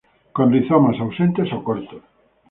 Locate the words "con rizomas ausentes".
0.35-1.49